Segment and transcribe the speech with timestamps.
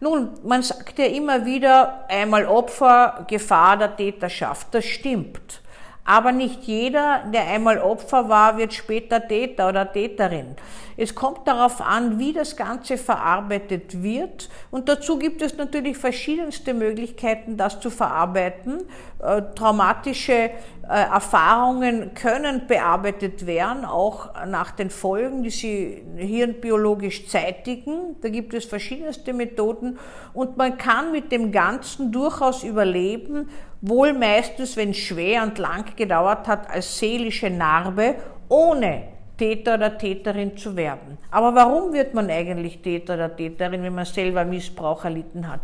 [0.00, 4.68] Nun, man sagt ja immer wieder, einmal Opfer, Gefahr der Täterschaft.
[4.72, 5.62] Das stimmt.
[6.06, 10.54] Aber nicht jeder, der einmal Opfer war, wird später Täter oder Täterin.
[10.96, 14.48] Es kommt darauf an, wie das Ganze verarbeitet wird.
[14.70, 18.84] Und dazu gibt es natürlich verschiedenste Möglichkeiten, das zu verarbeiten.
[19.22, 20.50] Äh, traumatische äh,
[20.88, 28.16] Erfahrungen können bearbeitet werden, auch nach den Folgen, die sie hirnbiologisch zeitigen.
[28.22, 29.98] Da gibt es verschiedenste Methoden.
[30.32, 35.94] Und man kann mit dem Ganzen durchaus überleben, wohl meistens, wenn es schwer und lang
[35.96, 38.16] gedauert hat, als seelische Narbe,
[38.48, 39.02] ohne
[39.36, 41.18] Täter oder Täterin zu werden.
[41.30, 45.60] Aber warum wird man eigentlich Täter oder Täterin, wenn man selber Missbrauch erlitten hat?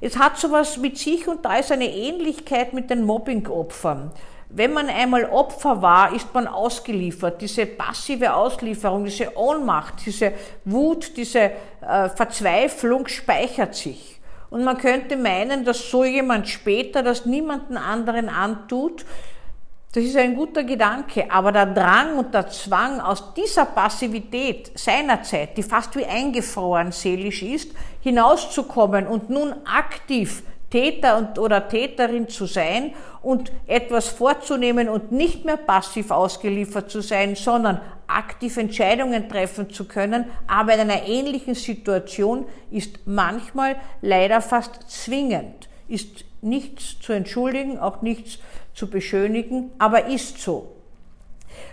[0.00, 4.10] Es hat sowas mit sich und da ist eine Ähnlichkeit mit den Mobbing-Opfern.
[4.48, 7.40] Wenn man einmal Opfer war, ist man ausgeliefert.
[7.40, 10.32] Diese passive Auslieferung, diese Ohnmacht, diese
[10.64, 14.20] Wut, diese äh, Verzweiflung speichert sich.
[14.52, 19.06] Und man könnte meinen, dass so jemand später das niemanden anderen antut,
[19.94, 25.56] das ist ein guter Gedanke, aber der Drang und der Zwang aus dieser Passivität seinerzeit,
[25.56, 30.42] die fast wie eingefroren seelisch ist, hinauszukommen und nun aktiv
[30.72, 37.02] Täter und, oder Täterin zu sein und etwas vorzunehmen und nicht mehr passiv ausgeliefert zu
[37.02, 44.40] sein, sondern aktiv Entscheidungen treffen zu können, aber in einer ähnlichen Situation ist manchmal leider
[44.40, 48.38] fast zwingend, ist nichts zu entschuldigen, auch nichts
[48.72, 50.72] zu beschönigen, aber ist so.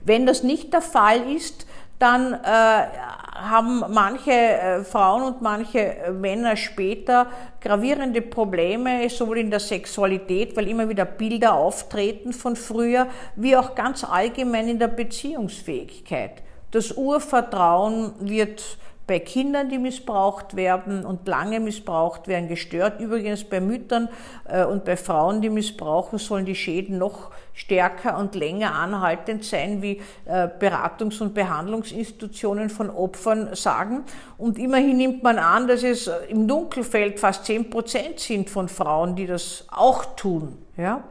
[0.00, 1.66] Wenn das nicht der Fall ist,
[1.98, 7.26] dann äh, haben manche äh, Frauen und manche äh, Männer später
[7.60, 13.74] gravierende Probleme, sowohl in der Sexualität, weil immer wieder Bilder auftreten von früher, wie auch
[13.74, 16.42] ganz allgemein in der Beziehungsfähigkeit.
[16.70, 23.00] Das Urvertrauen wird bei Kindern, die missbraucht werden und lange missbraucht werden, gestört.
[23.00, 24.08] Übrigens bei Müttern
[24.48, 29.80] äh, und bei Frauen, die missbrauchen, sollen die Schäden noch stärker und länger anhaltend sein,
[29.80, 34.04] wie äh, Beratungs- und Behandlungsinstitutionen von Opfern sagen.
[34.38, 39.14] Und immerhin nimmt man an, dass es im Dunkelfeld fast zehn Prozent sind von Frauen,
[39.14, 40.58] die das auch tun.
[40.76, 41.04] Ja?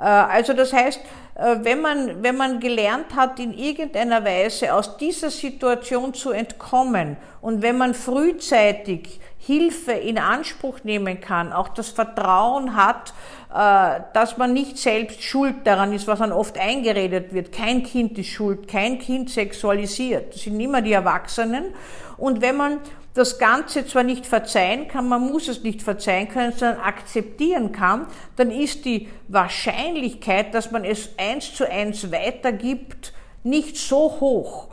[0.00, 1.00] Äh, also das heißt,
[1.34, 7.16] äh, wenn man, wenn man gelernt hat, in irgendeiner Weise aus dieser Situation zu entkommen
[7.40, 13.14] und wenn man frühzeitig Hilfe in Anspruch nehmen kann, auch das Vertrauen hat,
[13.54, 17.52] äh, dass man nicht selbst schuld daran ist, was dann oft eingeredet wird.
[17.52, 20.34] Kein Kind ist schuld, kein Kind sexualisiert.
[20.34, 21.66] Das sind immer die Erwachsenen.
[22.16, 22.80] Und wenn man
[23.18, 28.06] das Ganze zwar nicht verzeihen kann, man muss es nicht verzeihen können, sondern akzeptieren kann,
[28.36, 33.12] dann ist die Wahrscheinlichkeit, dass man es eins zu eins weitergibt,
[33.42, 34.68] nicht so hoch.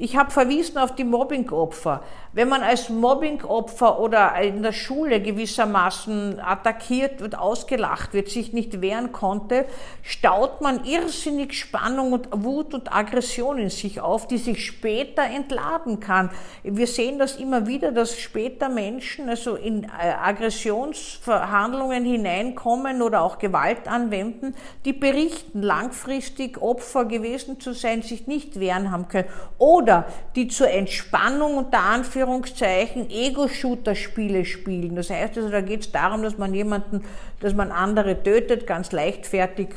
[0.00, 2.04] Ich habe verwiesen auf die Mobbingopfer.
[2.32, 8.80] Wenn man als Mobbingopfer oder in der Schule gewissermaßen attackiert wird, ausgelacht wird, sich nicht
[8.80, 9.64] wehren konnte,
[10.02, 15.98] staut man irrsinnig Spannung und Wut und Aggression in sich auf, die sich später entladen
[15.98, 16.30] kann.
[16.62, 19.88] Wir sehen das immer wieder, dass später Menschen also in äh,
[20.22, 24.54] Aggressionsverhandlungen hineinkommen oder auch Gewalt anwenden,
[24.84, 29.87] die berichten, langfristig Opfer gewesen zu sein, sich nicht wehren haben können oder
[30.34, 34.96] die zur Entspannung unter Anführungszeichen Ego-Shooter-Spiele spielen.
[34.96, 37.04] Das heißt also, da geht es darum, dass man jemanden,
[37.40, 39.68] dass man andere tötet, ganz leichtfertig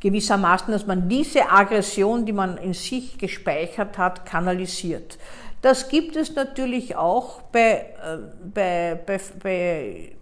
[0.00, 5.18] gewissermaßen, dass man diese Aggression, die man in sich gespeichert hat, kanalisiert.
[5.60, 8.18] Das gibt es natürlich auch bei, äh,
[8.52, 10.12] bei, bei, bei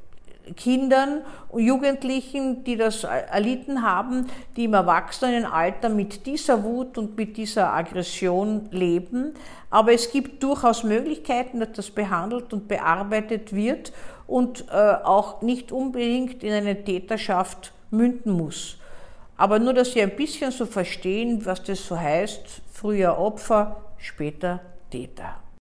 [0.56, 7.36] Kindern und Jugendlichen, die das erlitten haben, die im Erwachsenenalter mit dieser Wut und mit
[7.36, 9.34] dieser Aggression leben.
[9.70, 13.92] Aber es gibt durchaus Möglichkeiten, dass das behandelt und bearbeitet wird
[14.26, 18.76] und äh, auch nicht unbedingt in eine Täterschaft münden muss.
[19.36, 24.60] Aber nur, dass Sie ein bisschen so verstehen, was das so heißt, früher Opfer, später
[24.90, 25.36] Täter.